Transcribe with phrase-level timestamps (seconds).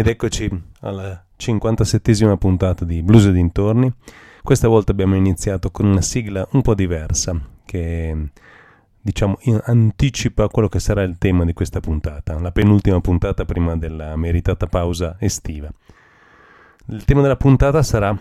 [0.00, 0.50] ed eccoci
[0.80, 3.92] alla 57esima puntata di Blues e dintorni.
[4.42, 8.30] Questa volta abbiamo iniziato con una sigla un po' diversa che
[8.98, 14.16] diciamo anticipa quello che sarà il tema di questa puntata, la penultima puntata prima della
[14.16, 15.70] meritata pausa estiva.
[16.86, 18.18] Il tema della puntata sarà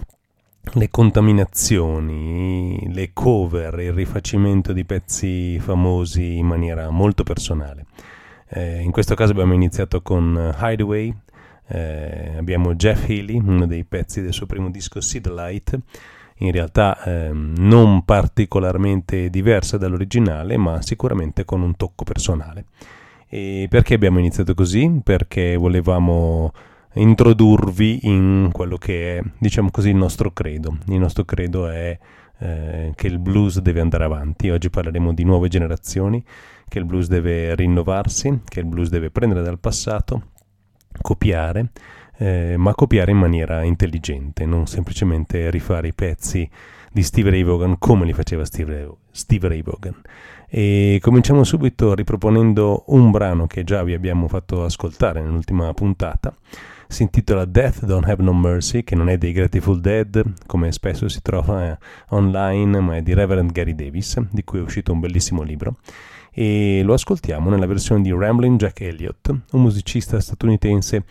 [0.73, 7.85] le contaminazioni, le cover, il rifacimento di pezzi famosi in maniera molto personale.
[8.49, 11.15] Eh, in questo caso abbiamo iniziato con Hideaway,
[11.71, 15.79] eh, abbiamo Jeff Healy, uno dei pezzi del suo primo disco See the Light,
[16.37, 22.65] in realtà eh, non particolarmente diversa dall'originale, ma sicuramente con un tocco personale.
[23.27, 25.01] E perché abbiamo iniziato così?
[25.03, 26.51] Perché volevamo
[26.93, 30.77] introdurvi in quello che è, diciamo così, il nostro credo.
[30.87, 31.95] Il nostro credo è
[32.39, 34.49] eh, che il blues deve andare avanti.
[34.49, 36.23] Oggi parleremo di nuove generazioni,
[36.67, 40.23] che il blues deve rinnovarsi, che il blues deve prendere dal passato
[41.01, 41.71] copiare,
[42.17, 46.49] eh, ma copiare in maniera intelligente, non semplicemente rifare i pezzi
[46.91, 49.95] di Steve Ray Vaughan come li faceva Steve, Steve Ray Vaughan.
[50.47, 56.35] E cominciamo subito riproponendo un brano che già vi abbiamo fatto ascoltare nell'ultima puntata.
[56.87, 61.07] Si intitola Death Don't Have No Mercy, che non è dei Grateful Dead, come spesso
[61.07, 61.77] si trova
[62.09, 65.75] online, ma è di Reverend Gary Davis, di cui è uscito un bellissimo libro
[66.31, 71.03] e lo ascoltiamo nella versione di Rambling Jack Elliott, un musicista statunitense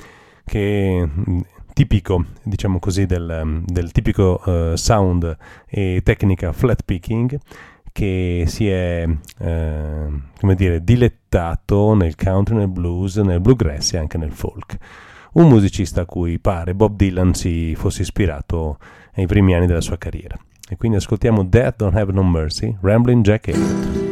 [0.45, 1.39] che mm,
[1.73, 7.39] tipico, diciamo così, del, mm, del tipico uh, sound e tecnica flat picking
[7.99, 9.09] che si è,
[9.41, 10.07] eh,
[10.39, 14.77] come dire, dilettato nel country, nel blues, nel bluegrass e anche nel folk.
[15.33, 18.79] Un musicista a cui pare Bob Dylan si fosse ispirato
[19.15, 20.39] ai primi anni della sua carriera.
[20.69, 24.08] E quindi ascoltiamo Death Don't Have No Mercy, Rambling Jack Elliott.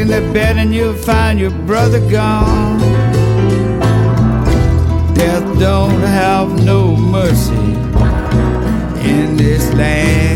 [0.00, 2.78] In the bed and you'll find your brother gone.
[5.14, 7.72] Death don't have no mercy
[9.10, 10.27] in this land.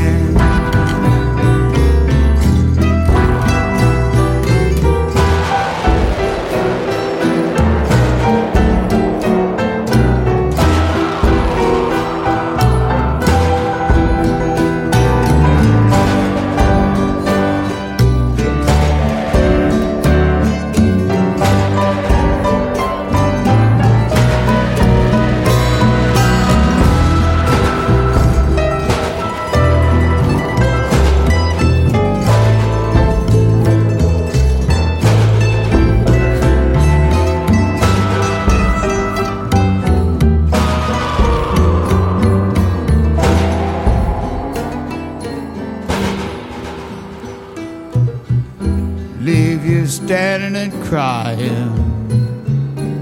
[50.92, 51.72] Crying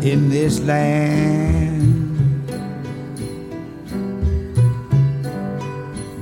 [0.00, 1.82] in this land.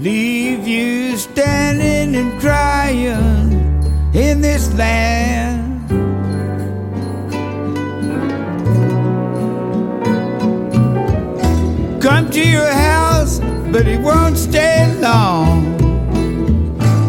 [0.00, 3.60] Leave you standing and crying
[4.14, 5.90] in this land.
[12.00, 13.40] Come to your house,
[13.70, 15.76] but it won't stay long.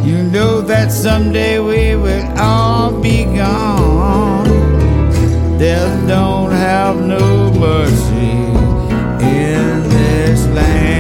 [0.04, 3.89] You know that someday we will all be gone.
[5.60, 8.32] Death don't have no mercy
[9.26, 10.99] in this land.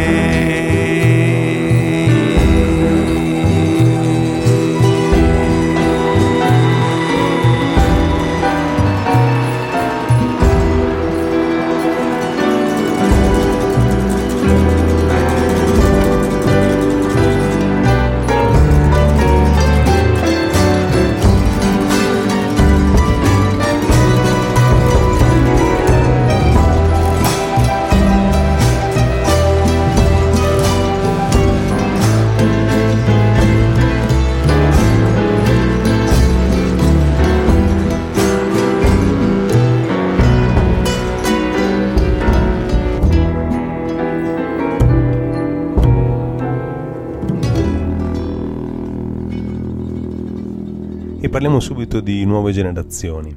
[51.40, 53.34] Parliamo subito di nuove generazioni.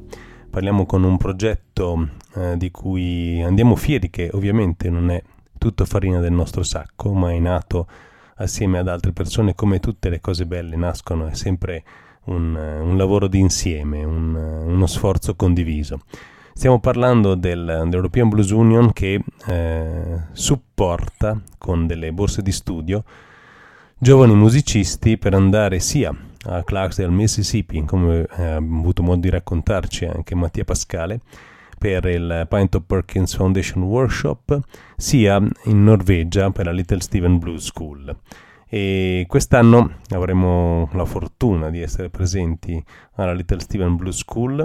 [0.51, 5.23] Parliamo con un progetto eh, di cui andiamo fieri che ovviamente non è
[5.57, 7.87] tutto farina del nostro sacco, ma è nato
[8.39, 11.85] assieme ad altre persone come tutte le cose belle nascono, è sempre
[12.25, 16.01] un, un lavoro di insieme, un, uno sforzo condiviso.
[16.55, 23.05] Stiamo parlando del, dell'European Blues Union che eh, supporta con delle borse di studio
[23.97, 26.13] giovani musicisti per andare sia
[26.44, 31.20] a Clarksdale, Mississippi, come eh, ha avuto modo di raccontarci anche Mattia Pascale,
[31.79, 34.61] per il Pinto Perkins Foundation Workshop,
[34.96, 38.17] sia in Norvegia per la Little Steven Blues School.
[38.69, 42.82] E quest'anno avremo la fortuna di essere presenti
[43.17, 44.65] alla Little Steven Blues School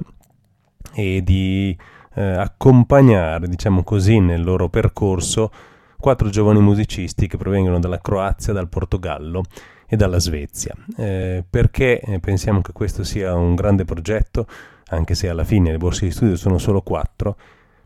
[0.94, 1.78] e di
[2.14, 5.52] eh, accompagnare, diciamo così, nel loro percorso
[6.00, 9.44] quattro giovani musicisti che provengono dalla Croazia, dal Portogallo
[9.88, 10.76] e dalla Svezia.
[10.98, 14.46] Eh, perché pensiamo che questo sia un grande progetto,
[14.90, 17.38] anche se alla fine le borse di studio sono solo quattro,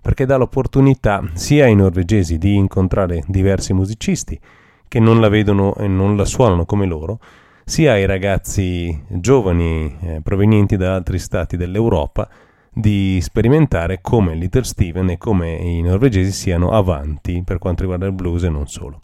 [0.01, 4.39] perché dà l'opportunità sia ai norvegesi di incontrare diversi musicisti
[4.87, 7.19] che non la vedono e non la suonano come loro,
[7.63, 12.27] sia ai ragazzi giovani eh, provenienti da altri stati dell'Europa
[12.73, 18.13] di sperimentare come Little Steven e come i norvegesi siano avanti per quanto riguarda il
[18.13, 18.99] blues e non solo.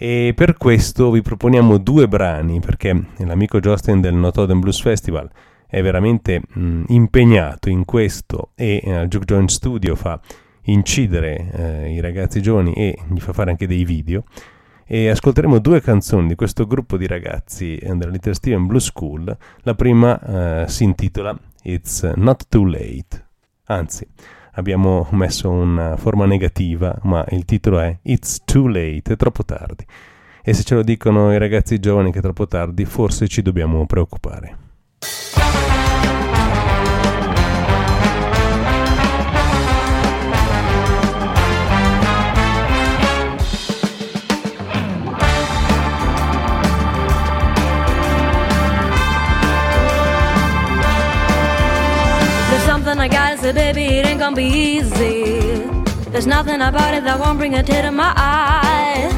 [0.00, 5.28] E per questo vi proponiamo due brani, perché l'amico Justin del Notoden Blues Festival
[5.66, 10.20] è veramente mh, impegnato in questo e al Juke Joint Studio fa
[10.66, 14.22] incidere eh, i ragazzi giovani e gli fa fare anche dei video.
[14.86, 19.36] E ascolteremo due canzoni di questo gruppo di ragazzi eh, della Little Steven Blues School.
[19.62, 23.26] La prima eh, si intitola It's Not Too Late.
[23.64, 24.06] Anzi,
[24.58, 29.44] abbiamo messo una eh, forma negativa, ma il titolo è It's Too Late, è troppo
[29.44, 29.86] tardi.
[30.42, 33.86] E se ce lo dicono i ragazzi giovani che è troppo tardi, forse ci dobbiamo
[33.86, 34.66] preoccupare.
[52.50, 53.87] There's something I got as a baby
[54.18, 55.62] gonna be easy.
[56.10, 59.08] There's nothing about it that won't bring a tear to my eye.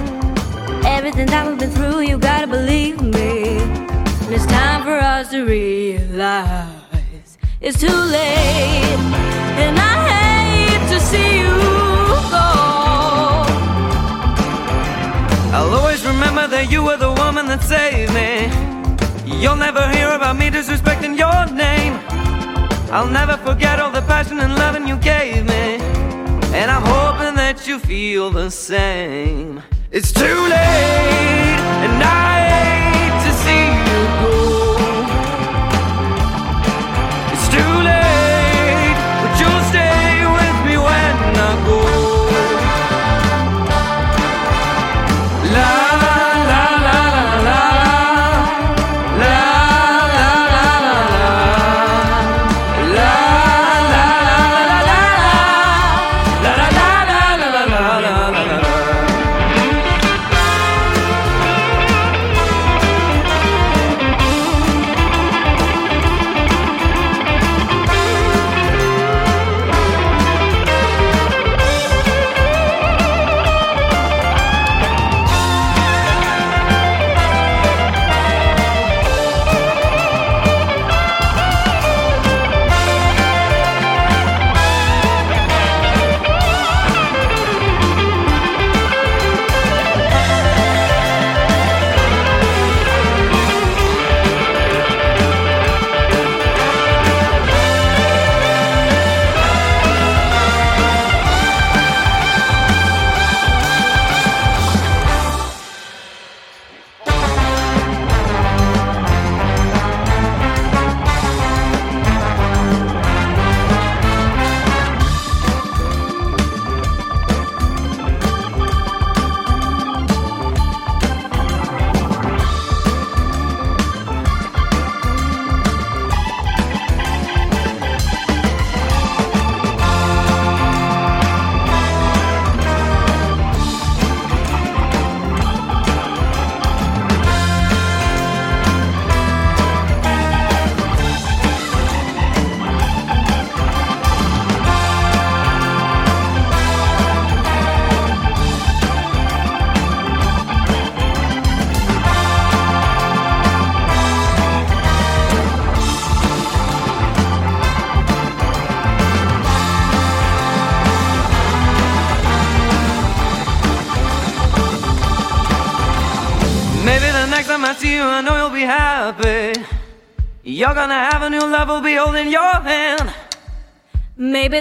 [0.85, 3.57] Everything that we've been through, you gotta believe me.
[3.59, 6.69] And it's time for us to realize
[7.63, 9.01] it's too late.
[9.63, 11.57] And I hate to see you
[12.35, 12.49] go.
[15.57, 18.51] I'll always remember that you were the woman that saved me.
[19.41, 21.99] You'll never hear about me disrespecting your name.
[22.93, 25.79] I'll never forget all the passion and loving you gave me.
[26.53, 29.63] And I'm hoping that you feel the same.
[29.93, 32.51] It's too late, and I
[32.91, 34.70] hate to see you go.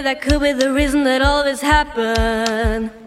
[0.02, 2.99] That could be the reason that all this happened.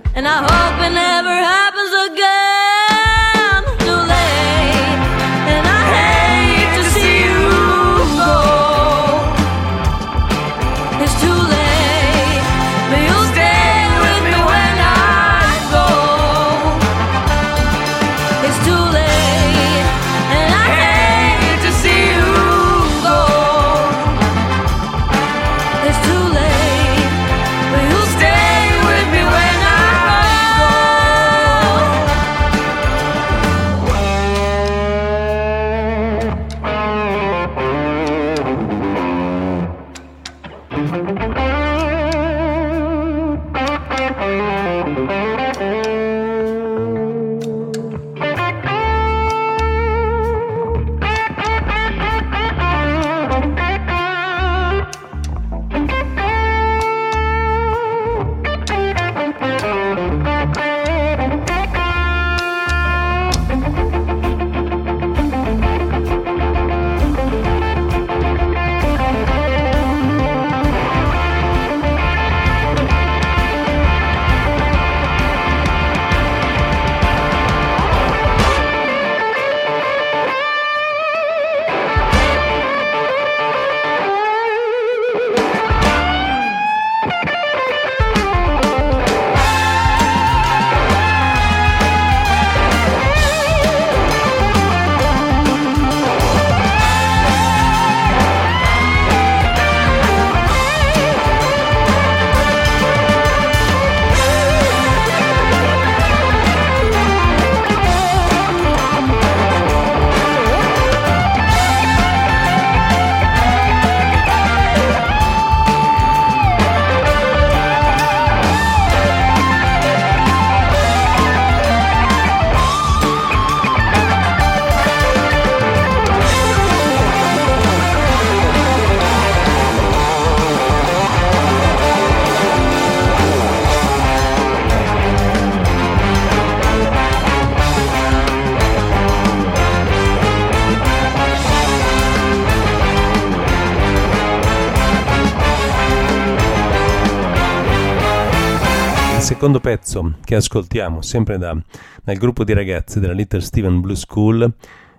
[149.43, 151.53] Secondo pezzo che ascoltiamo, sempre da,
[152.01, 154.53] dal gruppo di ragazzi della Little Steven Blue School,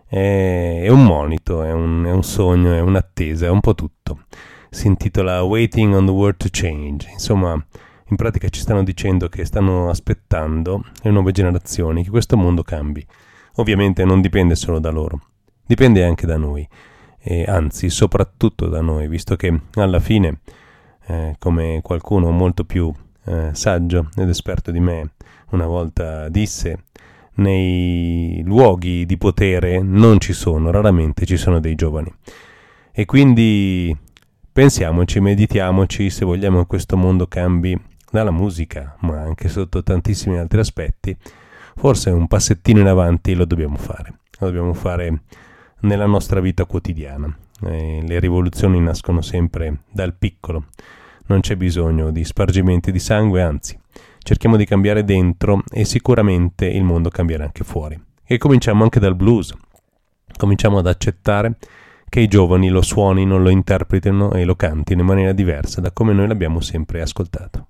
[0.06, 4.24] è, è un monito, è un, è un sogno, è un'attesa, è un po' tutto.
[4.68, 7.08] Si intitola Waiting on the World to Change.
[7.10, 12.62] Insomma, in pratica ci stanno dicendo che stanno aspettando le nuove generazioni che questo mondo
[12.62, 13.02] cambi.
[13.54, 15.20] Ovviamente non dipende solo da loro,
[15.64, 16.68] dipende anche da noi,
[17.18, 20.40] e anzi soprattutto da noi, visto che alla fine,
[21.06, 22.92] eh, come qualcuno molto più
[23.26, 25.11] eh, saggio ed esperto di me
[25.50, 26.85] una volta disse,
[27.37, 32.12] nei luoghi di potere non ci sono, raramente ci sono dei giovani.
[32.93, 33.97] E quindi
[34.52, 37.78] pensiamoci, meditiamoci se vogliamo che questo mondo cambi
[38.11, 41.16] dalla musica, ma anche sotto tantissimi altri aspetti,
[41.76, 44.21] forse un passettino in avanti lo dobbiamo fare.
[44.38, 45.23] Lo dobbiamo fare
[45.81, 47.37] nella nostra vita quotidiana.
[47.62, 50.66] Eh, le rivoluzioni nascono sempre dal piccolo
[51.26, 53.78] non c'è bisogno di spargimenti di sangue, anzi,
[54.19, 58.00] cerchiamo di cambiare dentro e sicuramente il mondo cambierà anche fuori.
[58.25, 59.55] E cominciamo anche dal blues.
[60.37, 61.57] Cominciamo ad accettare
[62.09, 66.12] che i giovani lo suonino, lo interpretino e lo cantino in maniera diversa da come
[66.12, 67.66] noi l'abbiamo sempre ascoltato.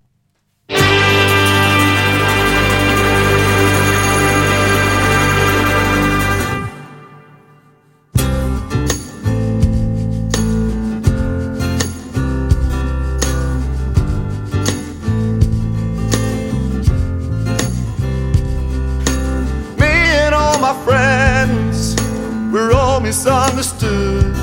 [23.15, 24.35] Misunderstood.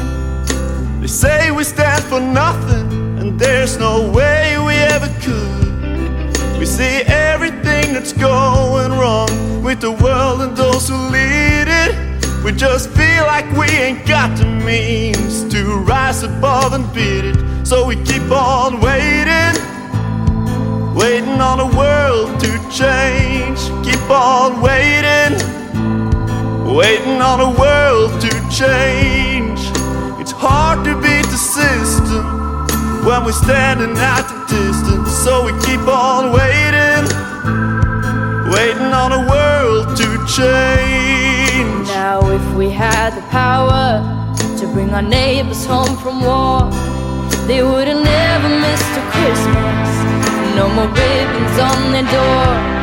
[1.02, 6.58] They say we stand for nothing, and there's no way we ever could.
[6.58, 11.92] We see everything that's going wrong with the world and those who lead it.
[12.46, 17.68] We just feel like we ain't got the means to rise above and beat it.
[17.68, 19.54] So we keep on waiting,
[20.96, 23.60] waiting on the world to change.
[23.86, 25.61] Keep on waiting
[26.66, 29.60] waiting on a world to change.
[30.22, 32.24] It's hard to beat the system
[33.06, 37.06] when we're standing at the distance, so we keep on waiting,
[38.54, 41.88] waiting on a world to change.
[41.88, 44.02] Now, if we had the power
[44.60, 46.70] to bring our neighbors home from war,
[47.48, 49.90] they would have never missed a Christmas.
[50.56, 52.81] No more ribbons on their door.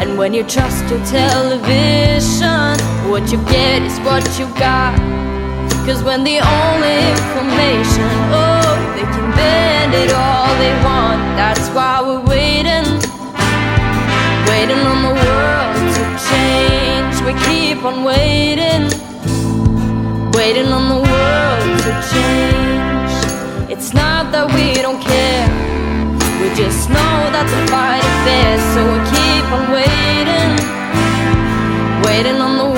[0.00, 2.78] And when you trust your television,
[3.10, 4.96] what you get is what you got.
[5.84, 11.20] Cause when the only information, oh, they can bend it all they want.
[11.36, 12.86] That's why we're waiting,
[14.46, 17.14] waiting on the world to change.
[17.26, 18.84] We keep on waiting,
[20.32, 23.70] waiting on the world to change.
[23.72, 25.48] It's not that we don't care,
[26.54, 30.52] just know that the fight is fair, so we keep on waiting,
[32.04, 32.77] waiting on the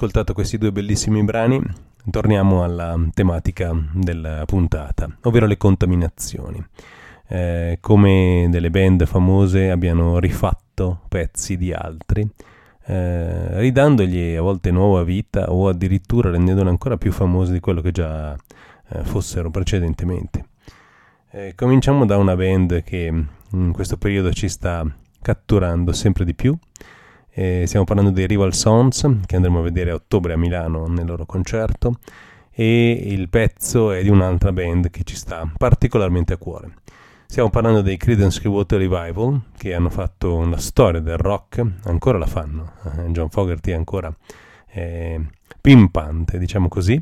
[0.00, 1.60] ascoltato questi due bellissimi brani,
[2.10, 6.64] torniamo alla tematica della puntata, ovvero le contaminazioni.
[7.28, 12.26] eh, come delle band famose abbiano rifatto pezzi di altri,
[12.86, 17.92] eh, ridandogli a volte nuova vita o addirittura rendendoli ancora più famosi di quello che
[17.92, 18.34] già
[18.88, 20.46] eh, fossero precedentemente.
[21.30, 24.84] Eh, cominciamo da una band che in questo periodo ci sta
[25.22, 26.56] catturando sempre di più.
[27.32, 31.06] Eh, stiamo parlando dei Rival Sons che andremo a vedere a ottobre a Milano nel
[31.06, 31.98] loro concerto
[32.50, 36.74] e il pezzo è di un'altra band che ci sta particolarmente a cuore.
[37.26, 42.26] Stiamo parlando dei Creedence Clearwater Revival che hanno fatto la storia del rock, ancora la
[42.26, 42.72] fanno.
[42.98, 44.12] Eh, John Fogerty è ancora
[44.72, 45.24] eh,
[45.60, 47.00] pimpante, diciamo così.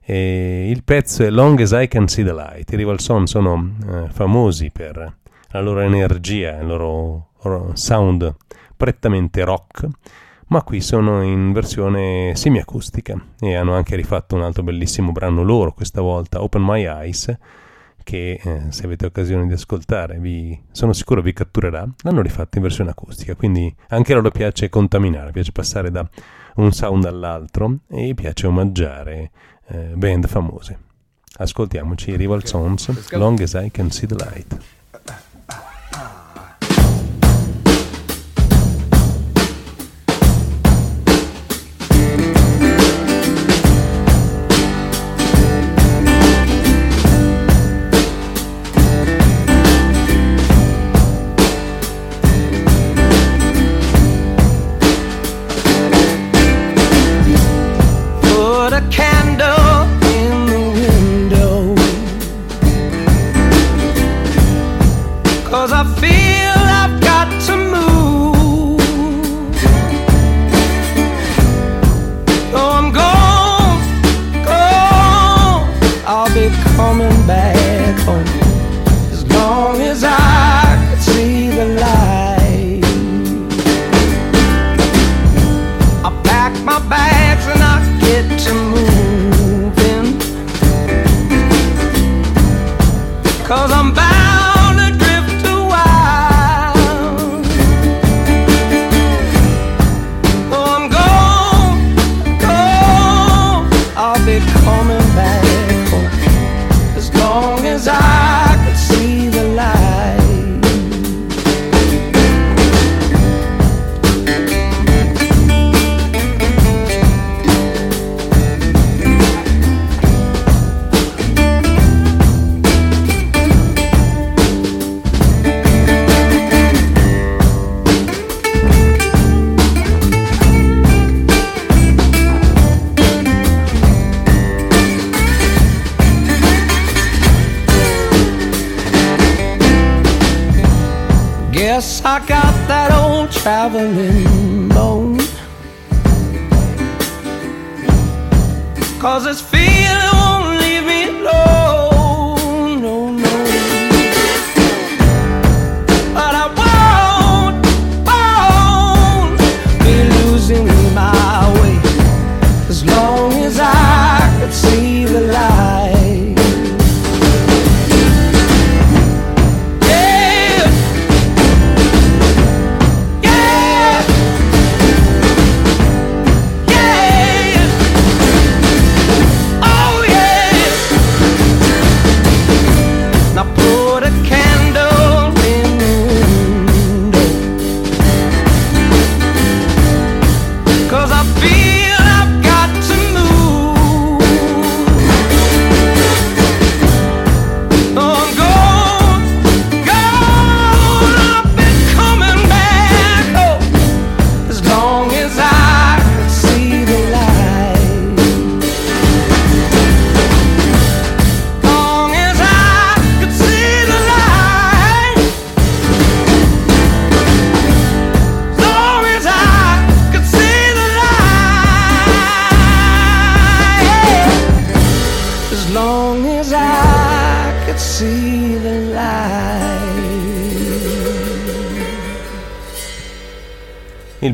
[0.00, 2.72] E il pezzo è Long as I Can See the Light.
[2.72, 5.16] I Rival Son sono eh, famosi per
[5.50, 7.26] la loro energia, il loro
[7.74, 8.34] sound
[8.78, 9.86] prettamente rock,
[10.46, 15.74] ma qui sono in versione semiacustica e hanno anche rifatto un altro bellissimo brano loro,
[15.74, 17.36] questa volta Open My Eyes,
[18.02, 22.62] che eh, se avete occasione di ascoltare vi, sono sicuro vi catturerà, l'hanno rifatto in
[22.62, 26.08] versione acustica, quindi anche loro piace contaminare, piace passare da
[26.54, 29.30] un sound all'altro e piace omaggiare
[29.66, 30.78] eh, band famose.
[31.36, 34.77] Ascoltiamoci Rival Sons, Long as I Can See the Light.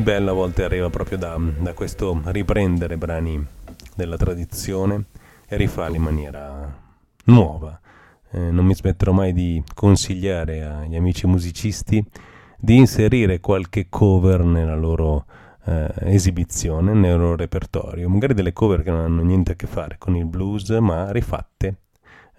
[0.03, 3.45] Volte arriva proprio da, da questo riprendere brani
[3.95, 5.05] della tradizione
[5.47, 6.77] e rifarli in maniera
[7.25, 7.79] nuova.
[8.31, 12.03] Eh, non mi smetterò mai di consigliare agli amici musicisti
[12.57, 15.25] di inserire qualche cover nella loro
[15.65, 19.97] eh, esibizione, nel loro repertorio, magari delle cover che non hanno niente a che fare
[19.97, 21.75] con il blues, ma rifatte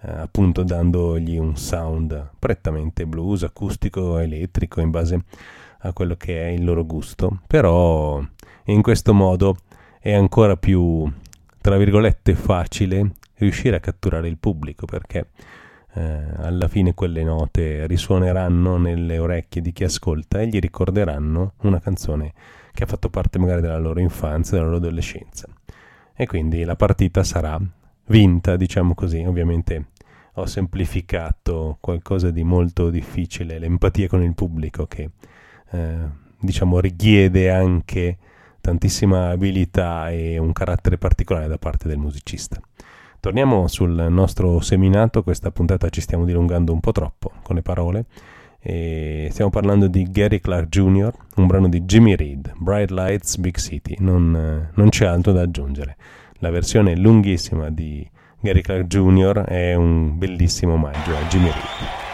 [0.01, 5.21] eh, appunto dandogli un sound prettamente blues, acustico, elettrico, in base a
[5.93, 8.21] quello che è il loro gusto, però
[8.65, 9.57] in questo modo
[9.99, 11.09] è ancora più,
[11.61, 15.27] tra virgolette, facile riuscire a catturare il pubblico perché
[15.93, 21.79] eh, alla fine quelle note risuoneranno nelle orecchie di chi ascolta e gli ricorderanno una
[21.79, 22.33] canzone
[22.71, 25.47] che ha fatto parte magari della loro infanzia, della loro adolescenza.
[26.15, 27.59] E quindi la partita sarà
[28.05, 29.87] vinta, diciamo così, ovviamente
[30.33, 35.09] ho semplificato qualcosa di molto difficile, l'empatia con il pubblico che
[35.71, 35.95] eh,
[36.39, 38.17] diciamo richiede anche
[38.61, 42.59] tantissima abilità e un carattere particolare da parte del musicista.
[43.19, 48.05] Torniamo sul nostro seminato, questa puntata ci stiamo dilungando un po' troppo con le parole.
[48.59, 53.55] E stiamo parlando di Gary Clark Jr., un brano di Jimmy Reed, Bright Lights Big
[53.57, 55.95] City, non, non c'è altro da aggiungere.
[56.39, 58.07] La versione lunghissima di
[58.39, 59.43] Gary Clark Jr.
[59.43, 62.06] è un bellissimo omaggio a Jimmy Reed.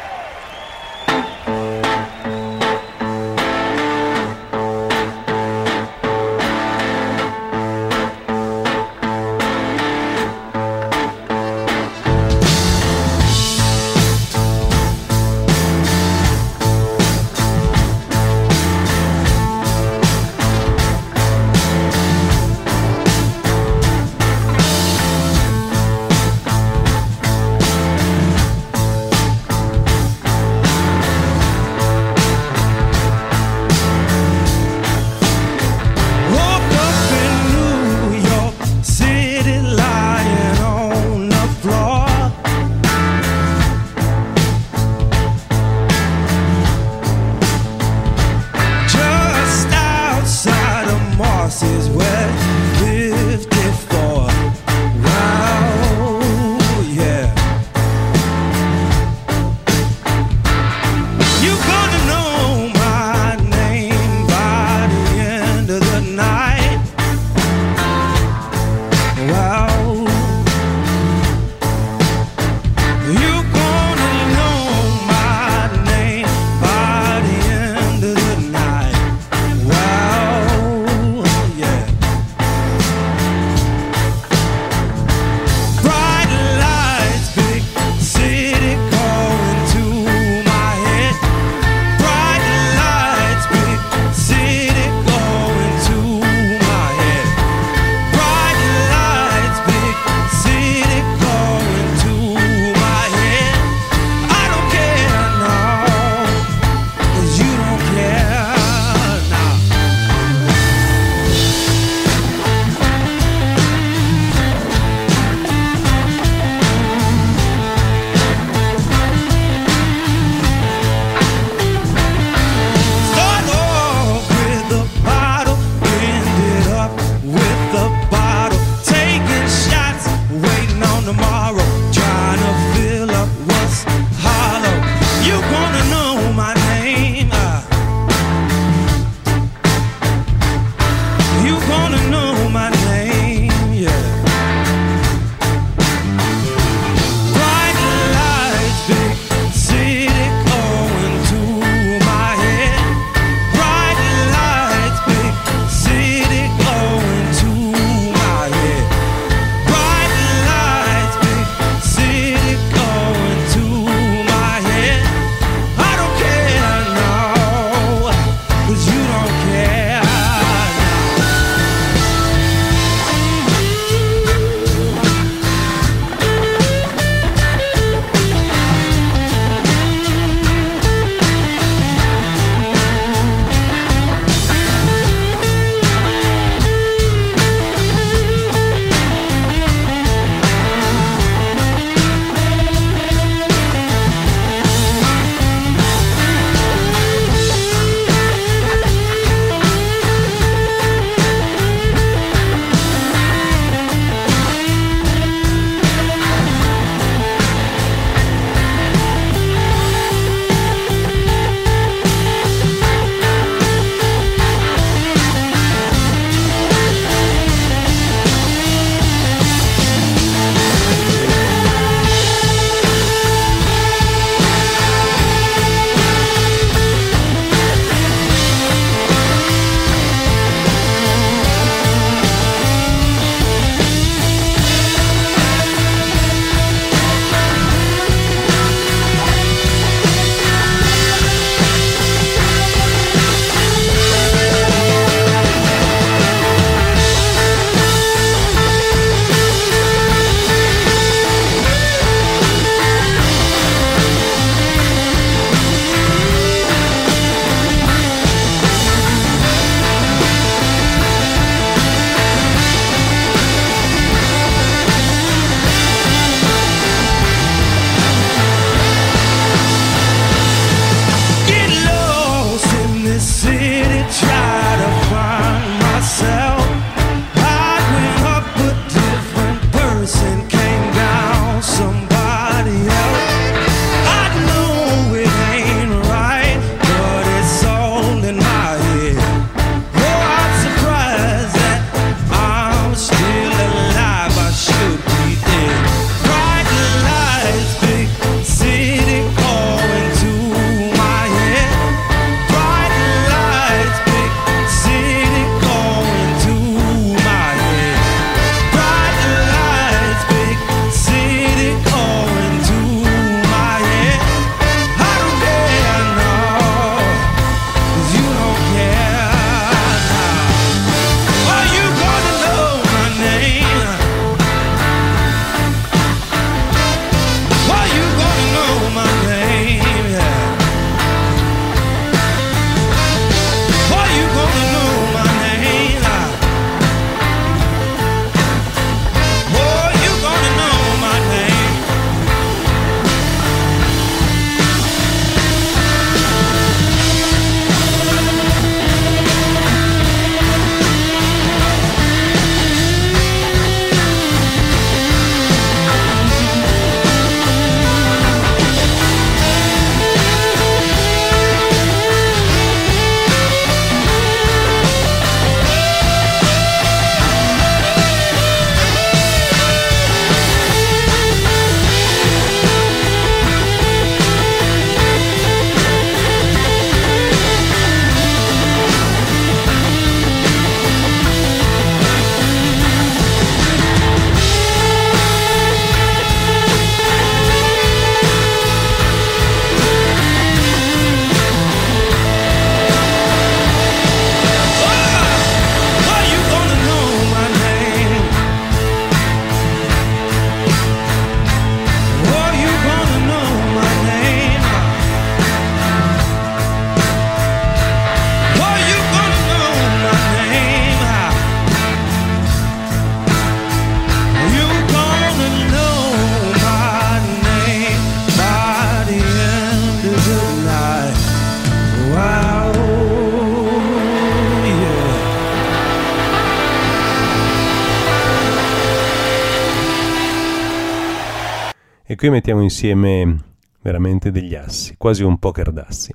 [432.24, 433.38] Qui mettiamo insieme
[433.82, 436.14] veramente degli assi, quasi un poker d'assi.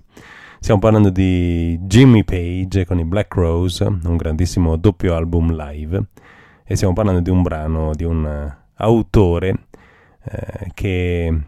[0.59, 6.03] Stiamo parlando di Jimmy Page con i Black Rose, un grandissimo doppio album live,
[6.65, 9.67] e stiamo parlando di un brano di un uh, autore
[10.25, 11.41] eh, che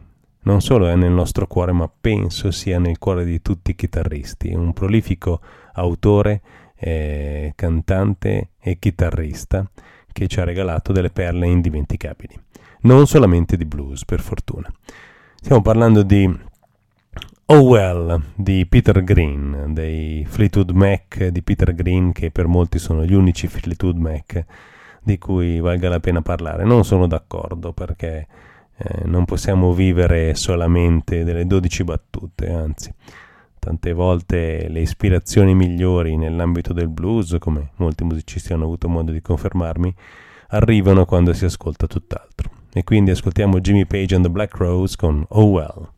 [0.42, 4.52] non solo è nel nostro cuore, ma penso sia nel cuore di tutti i chitarristi.
[4.52, 5.40] Un prolifico
[5.72, 6.42] autore,
[6.76, 9.66] eh, cantante e chitarrista
[10.12, 12.48] che ci ha regalato delle perle indimenticabili.
[12.82, 14.70] Non solamente di blues, per fortuna.
[15.36, 16.48] Stiamo parlando di
[17.46, 23.04] Oh Well di Peter Green, dei Fleetwood Mac di Peter Green, che per molti sono
[23.04, 24.44] gli unici Fleetwood Mac
[25.02, 26.64] di cui valga la pena parlare.
[26.64, 28.26] Non sono d'accordo perché
[28.76, 32.94] eh, non possiamo vivere solamente delle 12 battute, anzi,
[33.58, 39.20] tante volte le ispirazioni migliori nell'ambito del blues, come molti musicisti hanno avuto modo di
[39.20, 39.94] confermarmi,
[40.48, 42.59] arrivano quando si ascolta tutt'altro.
[42.72, 45.88] E quindi ascoltiamo Jimmy Page and the Black Rose con Oh Well.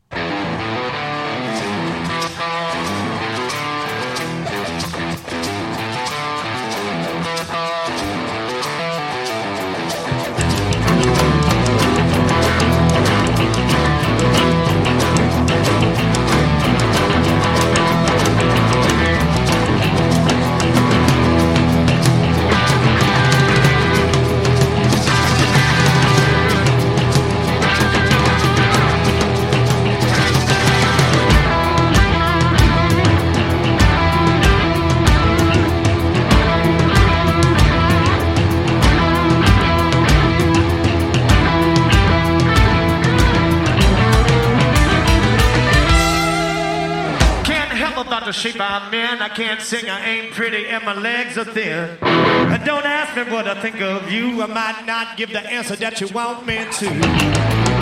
[48.43, 49.23] Shape I'm in.
[49.23, 51.97] I can't sing, I ain't pretty, and my legs are thin.
[52.03, 54.43] And don't ask me what I think of you.
[54.43, 57.73] I might not give the answer that you want me to.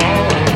[0.00, 0.49] understands.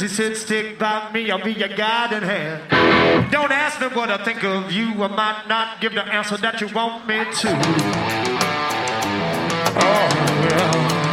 [0.00, 3.30] He said, Stick by me, I'll be your guiding hand.
[3.30, 4.92] Don't ask me what I think of you.
[5.02, 7.50] I might not give the answer that you want me to.
[9.76, 10.08] Oh,
[10.48, 11.09] well.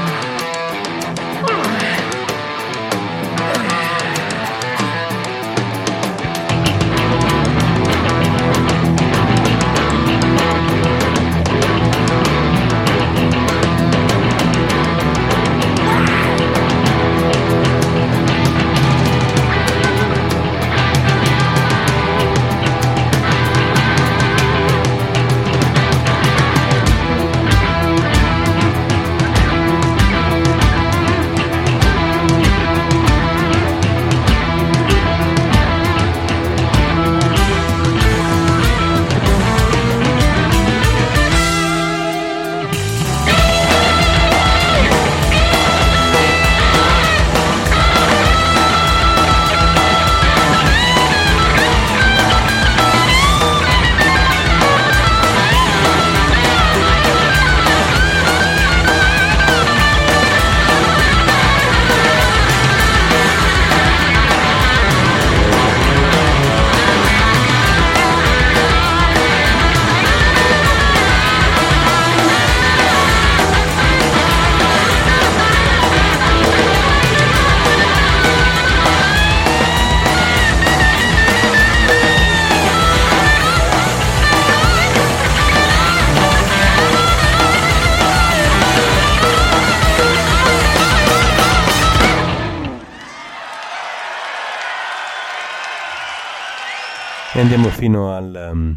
[97.38, 98.75] E andiamo fino al um,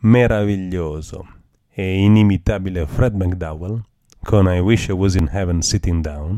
[0.00, 1.26] meraviglioso
[1.70, 3.80] e inimitabile Fred McDowell
[4.22, 6.36] con I Wish I Was in Heaven Sitting Down.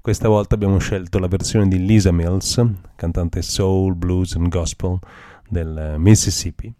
[0.00, 2.64] Questa volta abbiamo scelto la versione di Lisa Mills,
[2.96, 4.98] cantante soul, blues and gospel
[5.46, 6.72] del Mississippi.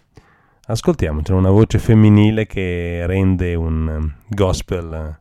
[0.68, 5.18] Ascoltiamo, c'è una voce femminile che rende un gospel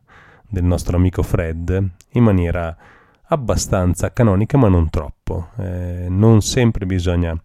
[0.48, 2.74] del nostro amico Fred in maniera
[3.24, 5.50] abbastanza canonica ma non troppo.
[5.58, 7.38] Eh, non sempre bisogna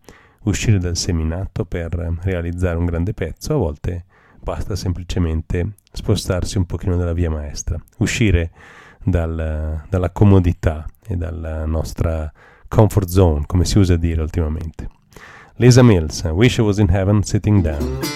[0.46, 4.06] uscire dal seminato per realizzare un grande pezzo, a volte
[4.42, 8.52] basta semplicemente spostarsi un pochino dalla via maestra, uscire
[9.04, 12.32] dal, dalla comodità e dalla nostra
[12.68, 14.90] comfort zone, come si usa dire ultimamente.
[15.56, 18.15] Lisa Mills, Wish I Was in Heaven Sitting Down.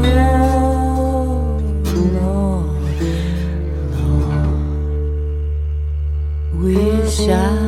[0.08, 1.64] Lord,
[1.94, 2.84] Lord,
[4.00, 4.42] Lord.
[6.64, 7.63] Wish I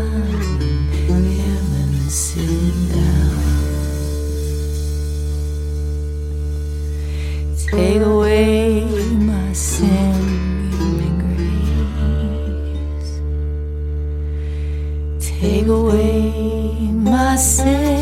[7.76, 8.86] Take away
[9.32, 10.14] my sin,
[10.72, 13.12] give me grace.
[15.20, 17.95] Take away my sin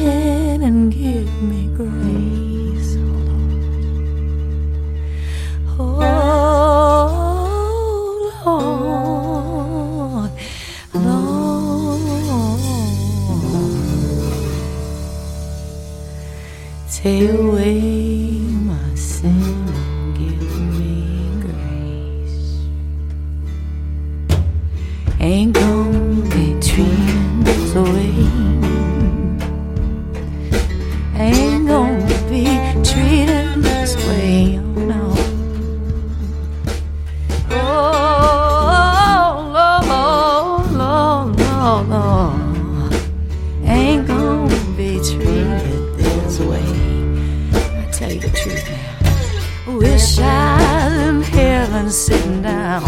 [51.90, 52.84] sitting down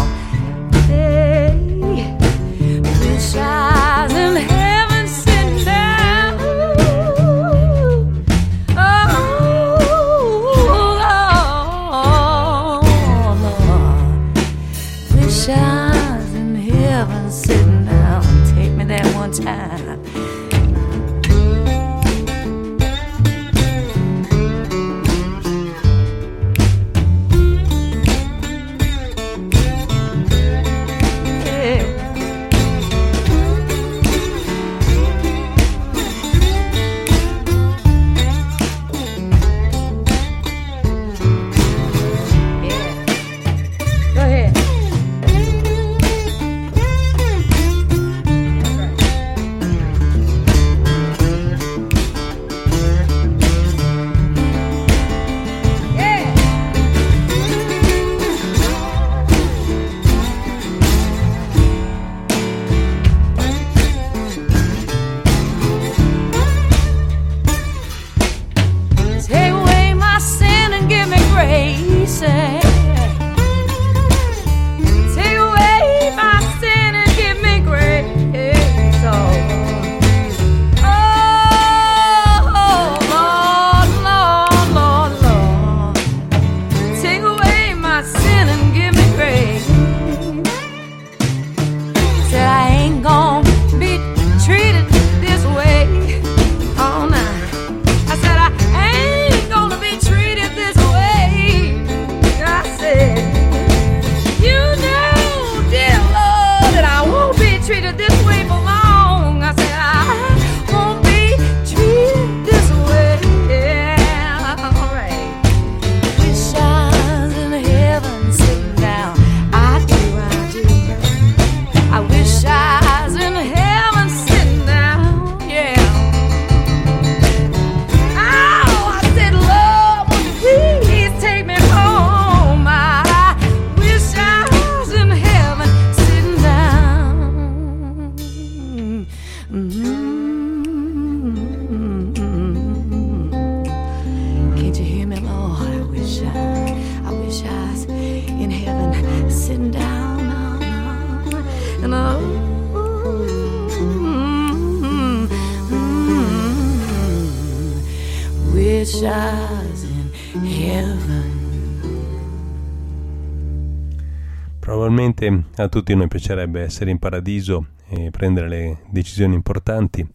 [164.60, 170.06] Probabilmente a tutti noi piacerebbe essere in paradiso e prendere le decisioni importanti,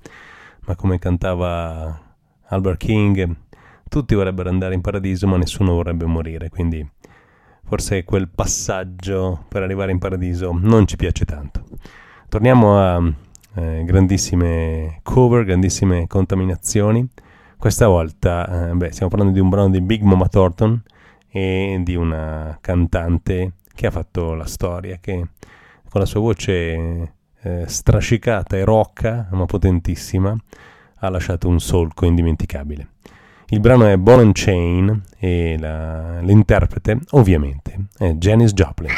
[0.61, 2.15] ma come cantava
[2.45, 3.35] Albert King,
[3.89, 6.87] tutti vorrebbero andare in paradiso ma nessuno vorrebbe morire, quindi
[7.65, 11.65] forse quel passaggio per arrivare in paradiso non ci piace tanto.
[12.29, 13.13] Torniamo a
[13.55, 17.05] eh, grandissime cover, grandissime contaminazioni.
[17.61, 20.81] Questa volta eh, beh, stiamo parlando di un brano di Big Mama Thornton
[21.29, 25.27] e di una cantante che ha fatto la storia, che
[25.87, 30.35] con la sua voce eh, strascicata e rocca, ma potentissima,
[31.01, 32.87] ha lasciato un solco indimenticabile.
[33.49, 38.89] Il brano è Ball Chain e la, l'interprete, ovviamente, è Janis Joplin.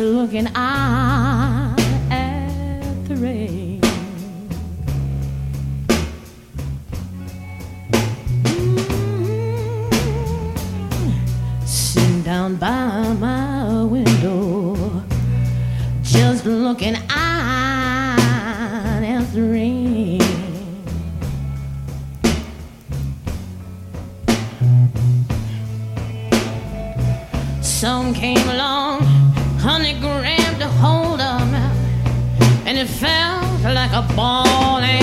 [0.00, 1.74] Looking out
[2.10, 3.80] at the rain.
[10.80, 15.02] Mm, Sitting down by my window,
[16.02, 18.18] just looking out
[19.02, 20.20] at the rain.
[27.62, 28.99] Some came along,
[33.80, 34.99] like a ball eh?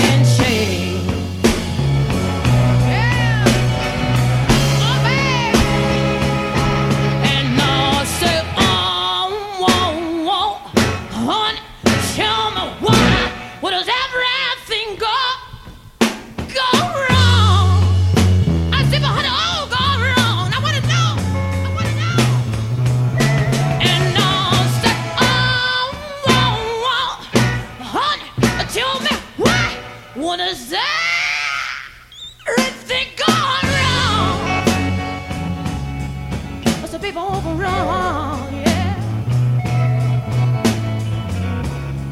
[32.46, 34.36] Everything gone wrong?
[36.82, 38.94] I said, people over wrong, yeah.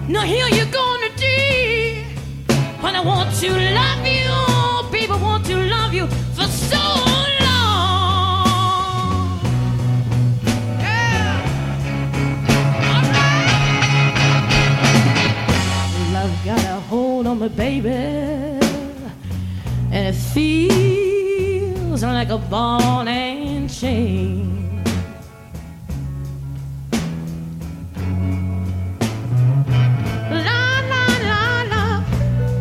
[0.08, 2.04] Now here you're gonna do,
[2.86, 4.30] and I want to love you.
[4.96, 6.78] People want to love you for so
[7.40, 9.40] long.
[10.78, 11.42] Yeah.
[12.92, 13.48] All right.
[16.12, 17.90] Love got a hold on me, baby,
[20.36, 24.84] feels like a ball and chain.
[30.30, 31.84] La la la la,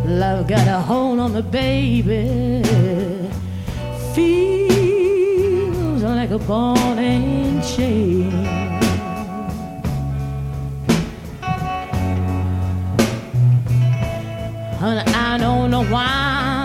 [0.05, 2.63] love got a hold on me, baby.
[4.13, 8.31] Feels like a ball and chain.
[14.79, 16.64] Honey, I don't know why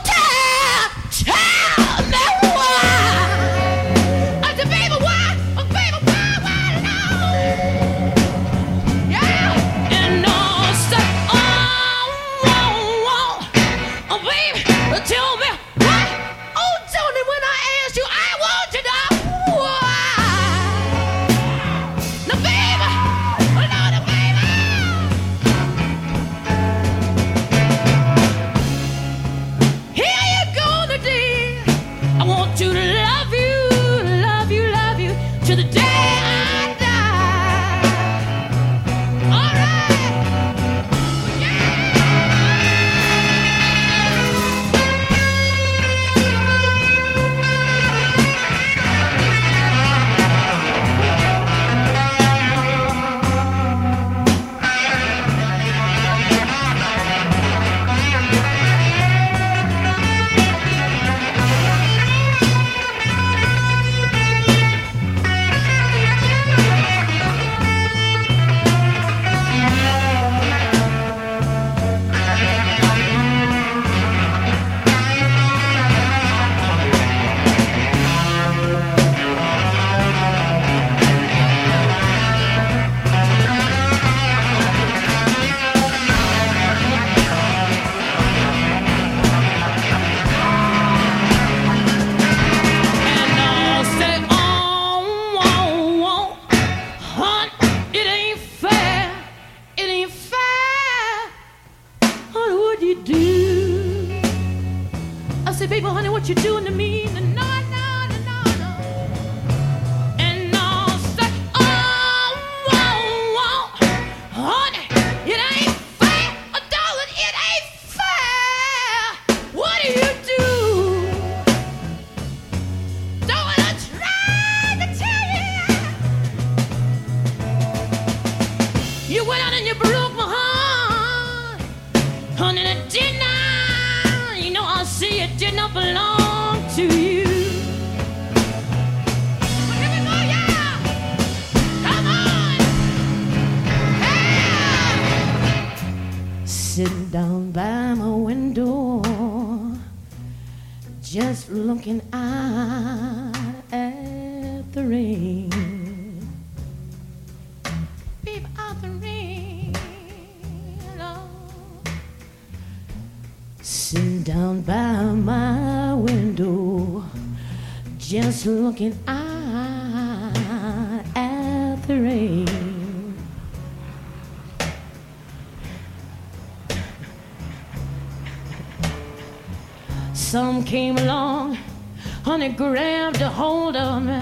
[182.69, 184.21] grabbed a hold of me,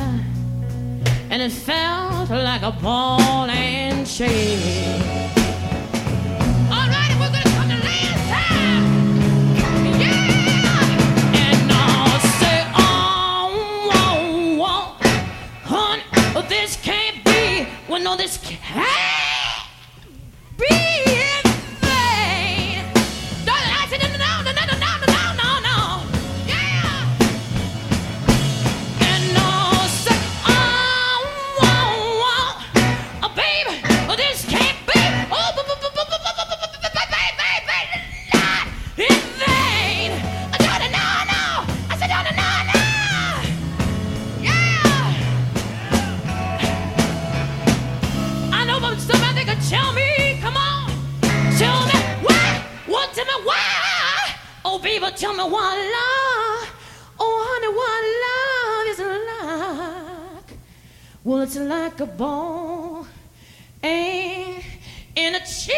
[1.29, 3.28] and it felt like a ball.
[65.29, 65.77] in a cheer.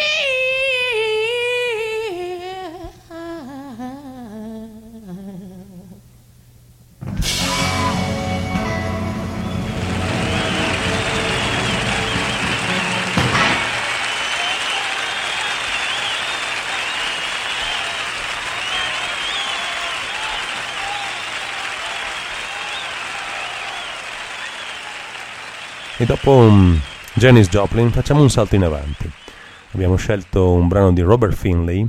[25.97, 26.82] E dopo um,
[27.14, 29.21] Janis Joplin facciamo un salto in avanti
[29.74, 31.88] abbiamo scelto un brano di Robert Finlay,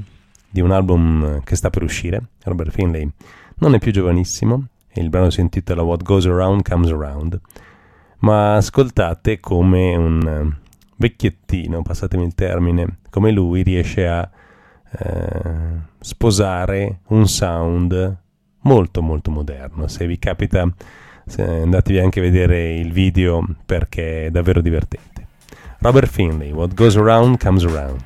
[0.48, 2.22] di un album eh, che sta per uscire.
[2.44, 3.08] Robert Finlay
[3.56, 7.40] non è più giovanissimo e il brano si intitola What Goes Around Comes Around,
[8.18, 10.60] ma ascoltate come un eh,
[10.96, 14.28] vecchiettino, passatemi il termine, come lui riesce a
[14.98, 15.40] eh,
[16.00, 18.16] sposare un sound
[18.60, 19.88] molto molto moderno.
[19.88, 20.68] Se vi capita
[21.36, 25.11] andatevi anche a vedere il video perché è davvero divertente.
[25.82, 28.04] Robert Finley, What Goes Around Comes Around.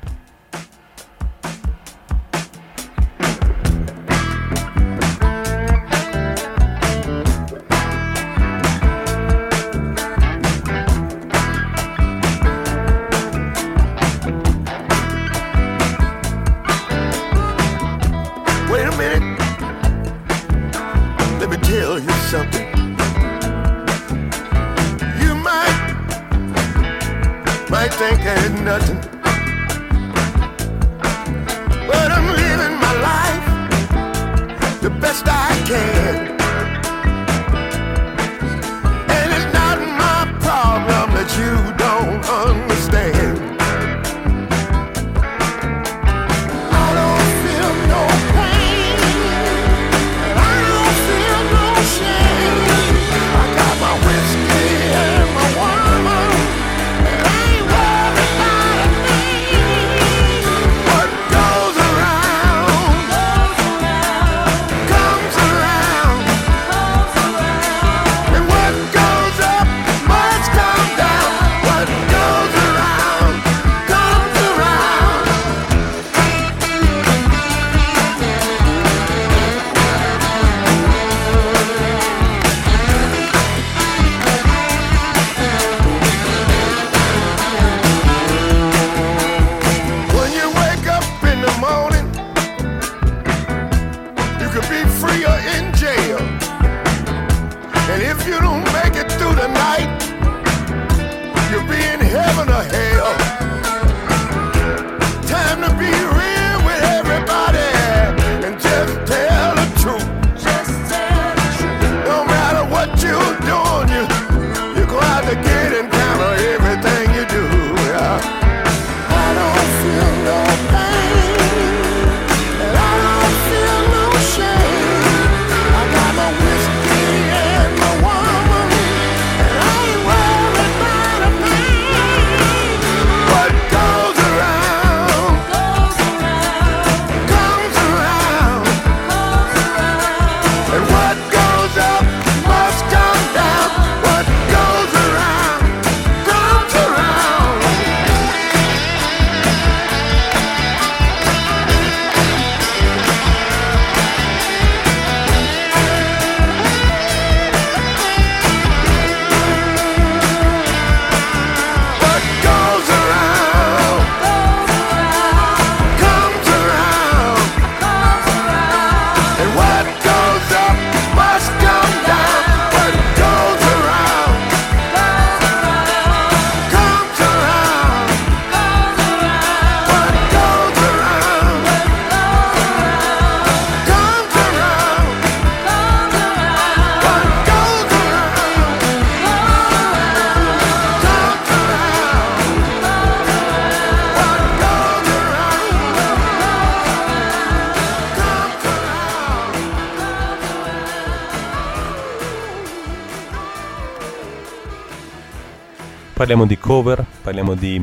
[206.27, 207.81] Parliamo di cover, parliamo di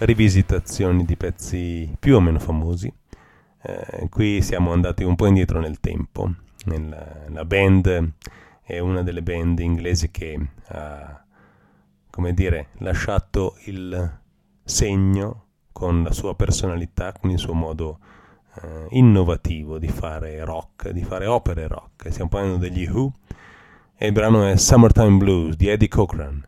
[0.00, 2.92] rivisitazioni di pezzi più o meno famosi.
[3.62, 6.30] Eh, qui siamo andati un po' indietro nel tempo.
[6.66, 8.12] Nella, la band
[8.62, 11.24] è una delle band inglesi che ha,
[12.10, 14.18] come dire, lasciato il
[14.62, 18.00] segno con la sua personalità, con il suo modo
[18.60, 22.12] eh, innovativo di fare rock, di fare opere rock.
[22.12, 23.10] Stiamo parlando degli Who
[23.96, 26.46] e il brano è Summertime Blues di Eddie Cochran.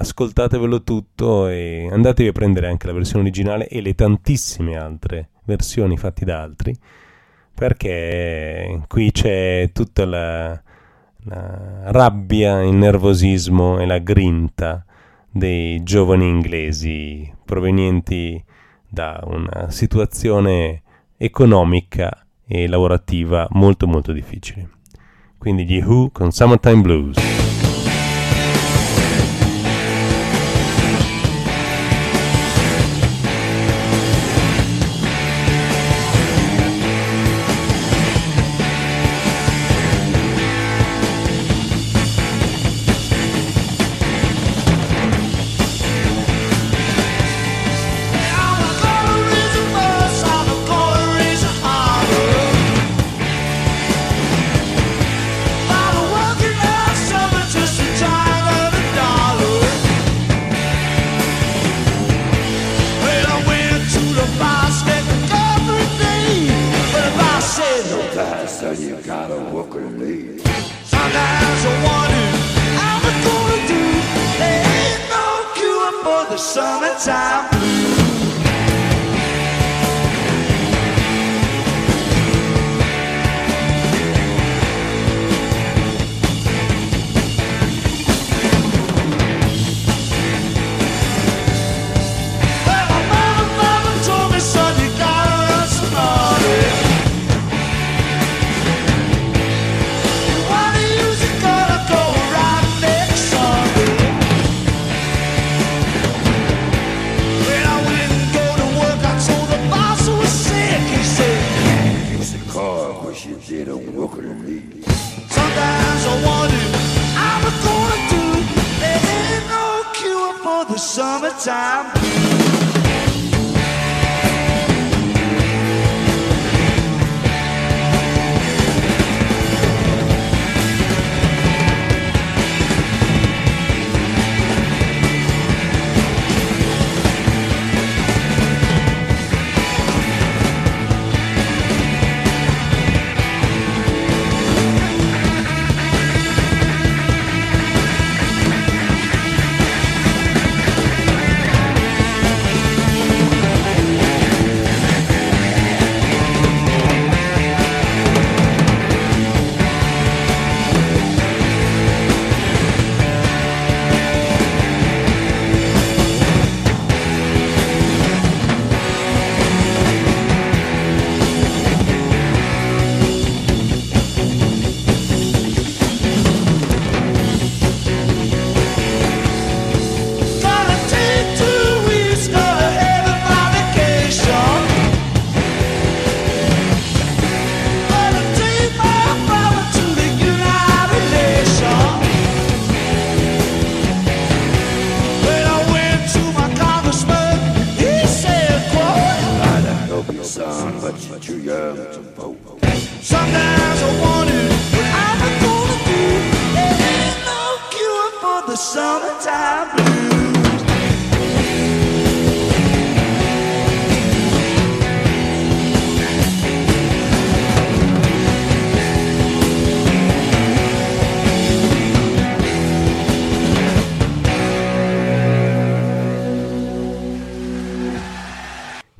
[0.00, 5.96] Ascoltatevelo tutto e andatevi a prendere anche la versione originale e le tantissime altre versioni
[5.96, 6.72] fatte da altri,
[7.52, 10.62] perché qui c'è tutta la,
[11.24, 14.84] la rabbia, il nervosismo e la grinta
[15.32, 18.40] dei giovani inglesi provenienti
[18.88, 20.82] da una situazione
[21.16, 24.68] economica e lavorativa molto molto difficile.
[25.38, 27.47] Quindi gli Who con Summertime Blues.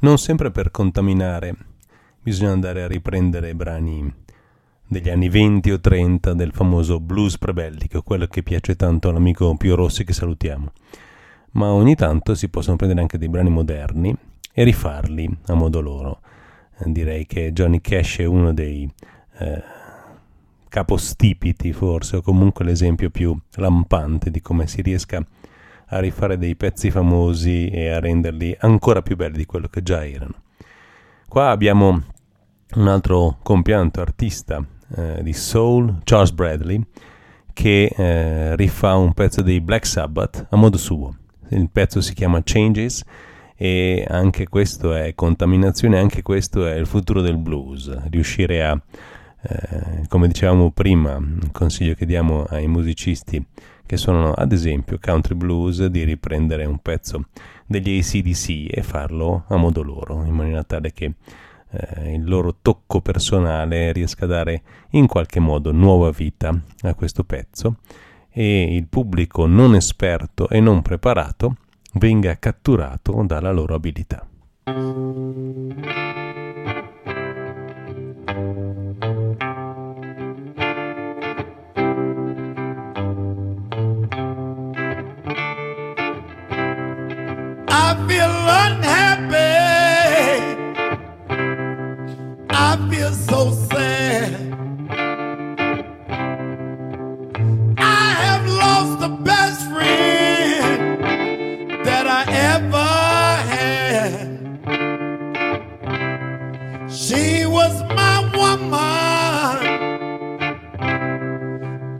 [0.00, 1.77] Non sempre per contaminare
[2.28, 4.12] bisogna andare a riprendere brani
[4.86, 9.74] degli anni 20 o 30 del famoso blues prebellico, quello che piace tanto all'amico Pio
[9.74, 10.72] Rossi che salutiamo.
[11.52, 14.14] Ma ogni tanto si possono prendere anche dei brani moderni
[14.52, 16.20] e rifarli a modo loro.
[16.78, 18.86] Eh, direi che Johnny Cash è uno dei
[19.38, 19.62] eh,
[20.68, 25.26] capostipiti forse, o comunque l'esempio più lampante di come si riesca a
[25.90, 30.06] a rifare dei pezzi famosi e a renderli ancora più belli di quello che già
[30.06, 30.34] erano.
[31.28, 32.02] Qua abbiamo
[32.74, 34.64] un altro compianto artista
[34.96, 36.80] eh, di soul, Charles Bradley,
[37.52, 41.16] che eh, rifà un pezzo dei Black Sabbath a modo suo.
[41.50, 43.02] il pezzo si chiama Changes
[43.56, 48.80] e anche questo è contaminazione, anche questo è il futuro del blues, riuscire a,
[49.42, 53.44] eh, come dicevamo prima, un consiglio che diamo ai musicisti
[53.84, 57.28] che suonano ad esempio country blues, di riprendere un pezzo
[57.66, 61.14] degli ACDC e farlo a modo loro, in maniera tale che
[61.70, 67.24] eh, il loro tocco personale riesca a dare in qualche modo nuova vita a questo
[67.24, 67.76] pezzo
[68.30, 71.56] e il pubblico non esperto e non preparato
[71.94, 74.26] venga catturato dalla loro abilità.
[87.70, 89.57] I feel unhappy.
[92.70, 94.30] I feel so sad.
[97.78, 101.00] I have lost the best friend
[101.86, 102.90] that I ever
[103.54, 104.12] had.
[106.92, 109.56] She was my woman.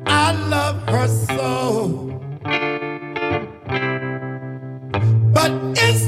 [0.06, 2.20] I love her so.
[5.32, 5.50] But
[5.86, 6.07] it's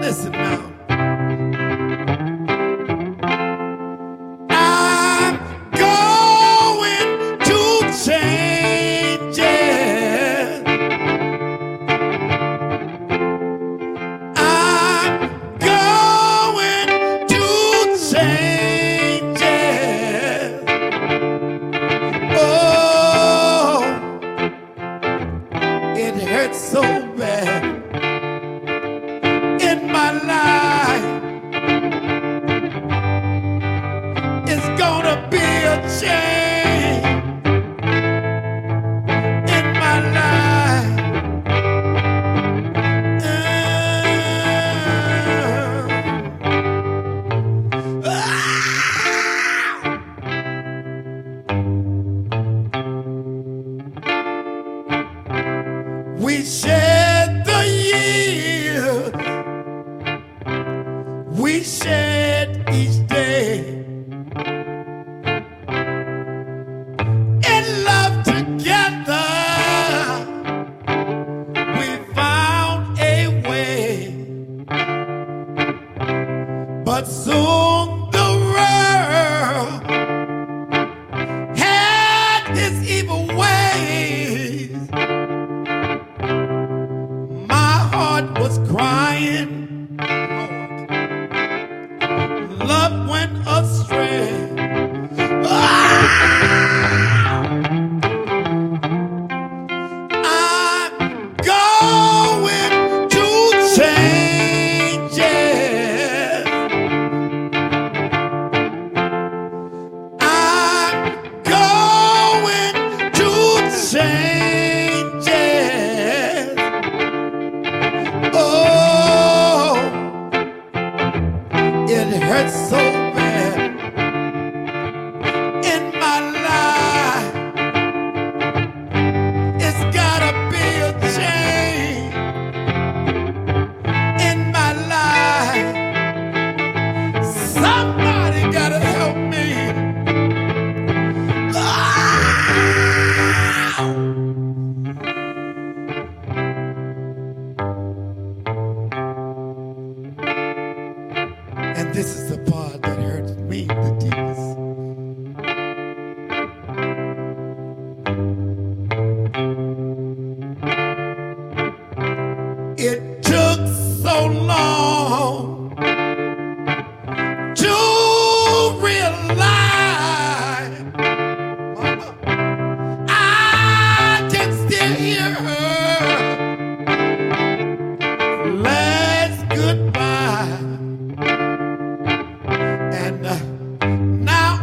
[0.00, 0.63] Listen now.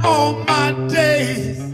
[0.03, 1.70] all my days.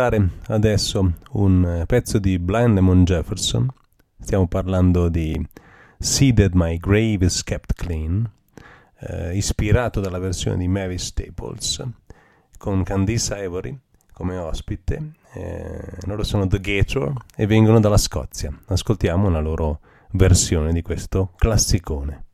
[0.00, 3.68] Ascoltare adesso un eh, pezzo di Blind Lemon Jefferson.
[4.18, 5.46] Stiamo parlando di
[5.98, 8.28] See That My Grave Is Kept Clean,
[9.00, 11.84] eh, ispirato dalla versione di Mavis Staples,
[12.56, 13.78] con Candice Ivory
[14.12, 15.12] come ospite.
[15.34, 18.52] Eh, loro sono The Gator e vengono dalla Scozia.
[18.66, 19.80] Ascoltiamo la loro
[20.12, 22.24] versione di questo classicone.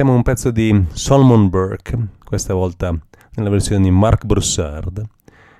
[0.00, 2.98] Passiamo a un pezzo di Solomon Burke, questa volta
[3.34, 5.04] nella versione di Mark Broussard,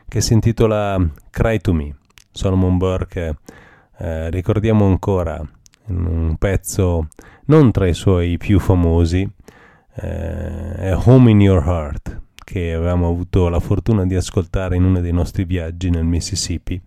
[0.08, 0.98] che si intitola
[1.28, 1.94] Cry to Me.
[2.30, 3.36] Solomon Burke,
[3.98, 5.46] eh, ricordiamo ancora,
[5.88, 7.08] un pezzo
[7.48, 9.30] non tra i suoi più famosi,
[9.96, 15.02] eh, è Home in Your Heart, che avevamo avuto la fortuna di ascoltare in uno
[15.02, 16.80] dei nostri viaggi nel Mississippi,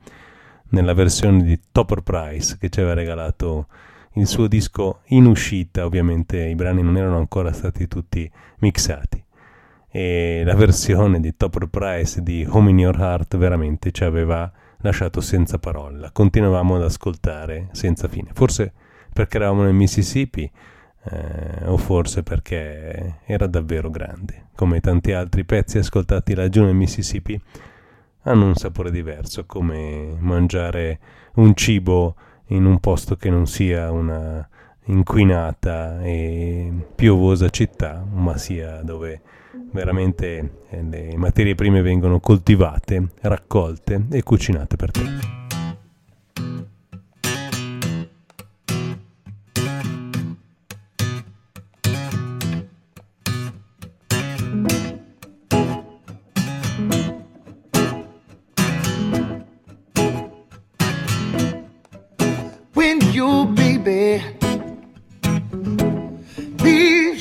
[0.69, 3.67] nella versione di Topper Price che ci aveva regalato
[4.13, 8.29] il suo disco in uscita, ovviamente i brani non erano ancora stati tutti
[8.59, 9.23] mixati.
[9.89, 15.21] E la versione di Topper Price di Home in Your Heart veramente ci aveva lasciato
[15.21, 16.11] senza parola.
[16.11, 18.29] Continuavamo ad ascoltare senza fine.
[18.33, 18.73] Forse
[19.13, 20.49] perché eravamo nel Mississippi,
[21.05, 24.47] eh, o forse perché era davvero grande.
[24.55, 27.39] Come tanti altri pezzi ascoltati laggiù nel Mississippi,
[28.23, 30.99] hanno un sapore diverso, come mangiare
[31.35, 32.15] un cibo
[32.55, 34.47] in un posto che non sia una
[34.85, 39.21] inquinata e piovosa città, ma sia dove
[39.71, 45.01] veramente eh, le materie prime vengono coltivate, raccolte e cucinate per te.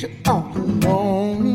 [0.03, 1.52] you all alone.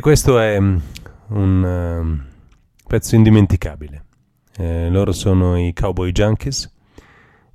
[0.00, 0.76] Questo è mm,
[1.28, 2.24] un ehm,
[2.86, 4.04] pezzo indimenticabile.
[4.56, 6.72] Eh, loro sono i Cowboy Junkies,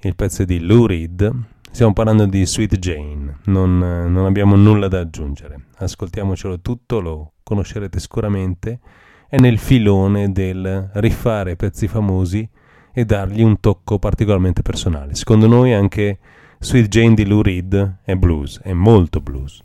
[0.02, 1.34] il pezzo è di Lou Reed.
[1.72, 5.66] Stiamo parlando di Sweet Jane, non, eh, non abbiamo nulla da aggiungere.
[5.78, 8.80] Ascoltiamocelo tutto, lo conoscerete sicuramente.
[9.28, 12.48] È nel filone del rifare pezzi famosi
[12.94, 15.16] e dargli un tocco particolarmente personale.
[15.16, 16.20] Secondo noi anche
[16.60, 19.64] Sweet Jane di Lou Reed è blues, è molto blues.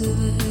[0.00, 0.41] of it.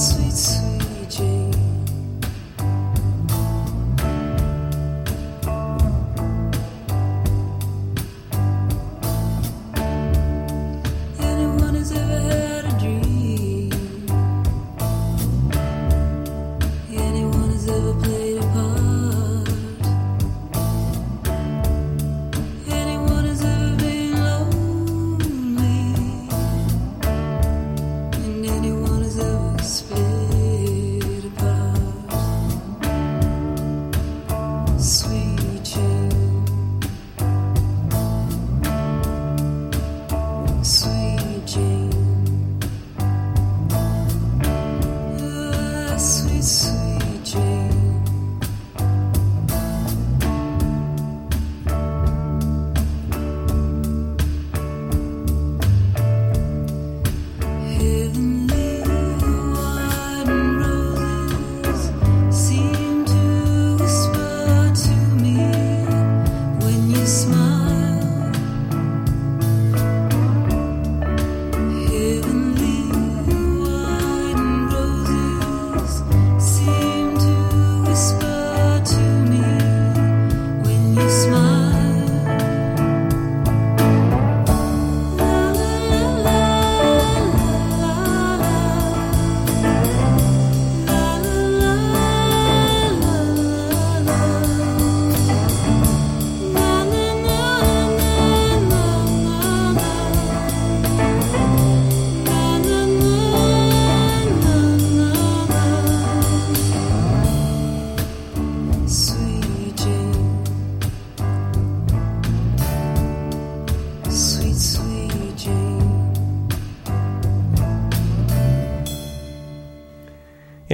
[0.00, 0.69] sweet, sweet.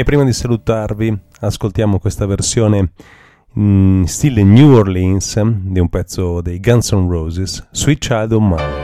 [0.06, 2.92] prima di salutarvi ascoltiamo questa versione
[3.54, 8.76] in stile New Orleans di un pezzo dei Guns N' Roses, Sweet Child of Mine.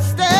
[0.00, 0.39] stay.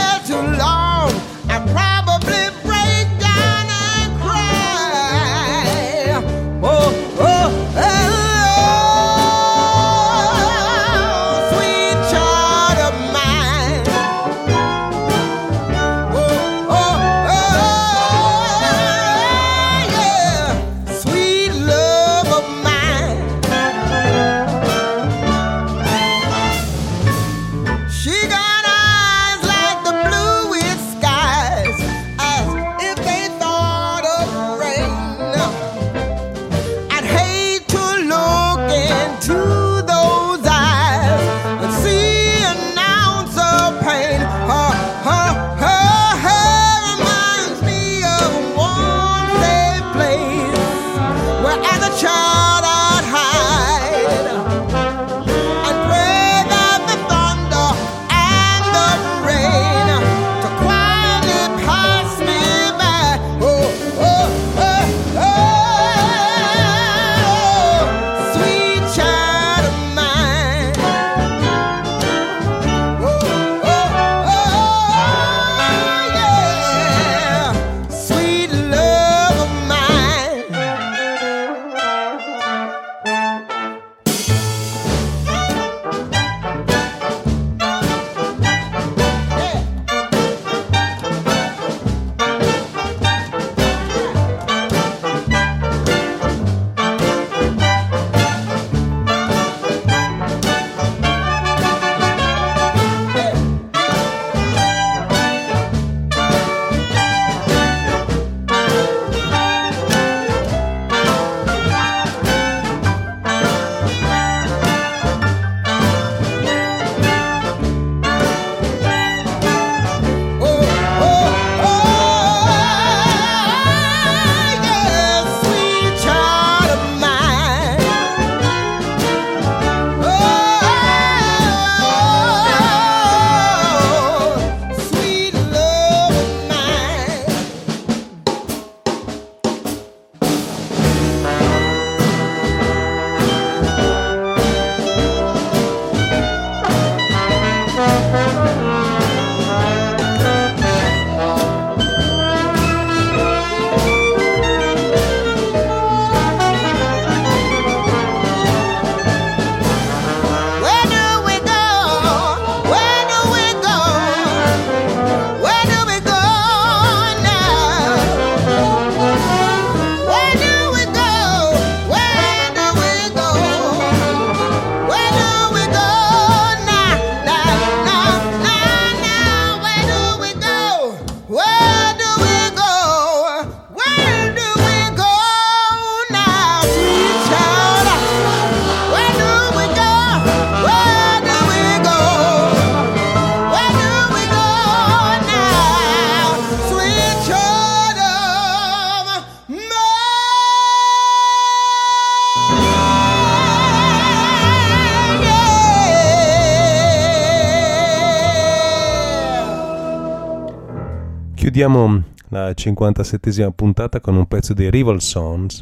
[211.60, 215.60] Chiudiamo la 57esima puntata con un pezzo dei Rival Sons,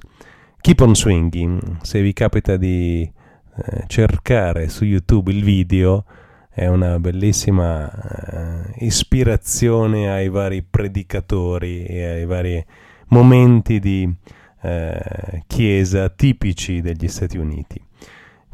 [0.61, 1.79] Keep on Swinging.
[1.83, 6.05] Se vi capita di eh, cercare su YouTube il video,
[6.51, 12.65] è una bellissima eh, ispirazione ai vari predicatori e ai vari
[13.09, 14.09] momenti di
[14.62, 17.83] eh, chiesa tipici degli Stati Uniti.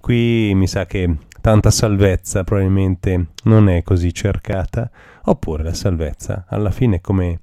[0.00, 1.14] Qui mi sa che
[1.44, 4.90] tanta salvezza probabilmente non è così cercata,
[5.24, 7.40] oppure la salvezza alla fine come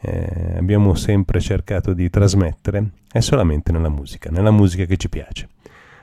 [0.00, 5.50] eh, abbiamo sempre cercato di trasmettere è solamente nella musica, nella musica che ci piace.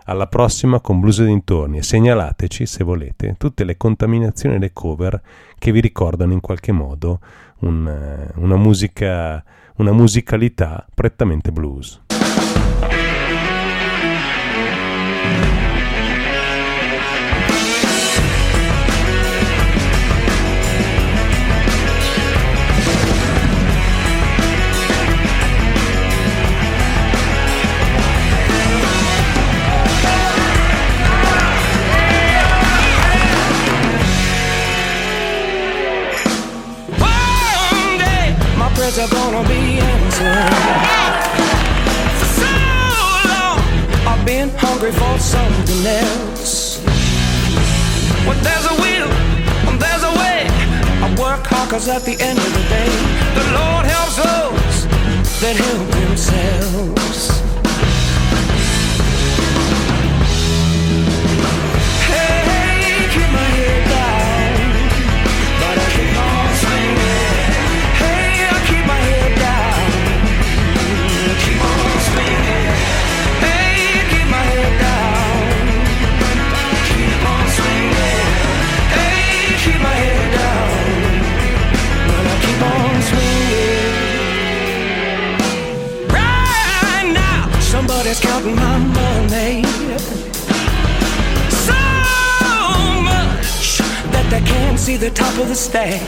[0.04, 5.20] Alla prossima con Blues dintorni e segnalateci, se volete, tutte le contaminazioni e le cover
[5.58, 7.22] che vi ricordano in qualche modo
[7.62, 9.44] un, eh, una, musica,
[9.78, 12.02] una musicalità prettamente blues.
[39.42, 40.54] Are be answered.
[42.20, 42.54] For so
[43.34, 43.60] long,
[44.08, 46.80] I've been hungry for something else.
[48.28, 49.10] When there's a will,
[49.66, 50.48] when there's a way,
[51.06, 52.92] I work hard cause at the end of the day,
[53.38, 54.78] the Lord helps those
[55.42, 57.31] that help themselves.
[88.14, 89.64] Somebody's counting my money.
[91.50, 91.74] So
[93.04, 93.78] much
[94.12, 96.02] that they can't see the top of the stack.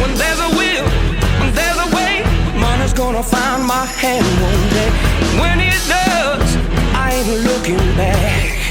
[0.00, 0.86] When there's a will,
[1.40, 2.22] when there's a way,
[2.58, 4.90] money's gonna find my hand one day.
[5.40, 6.56] When it does,
[6.94, 8.63] I ain't looking back.